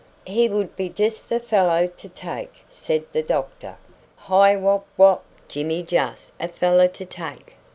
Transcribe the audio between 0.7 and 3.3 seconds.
be just the fellow to take," said the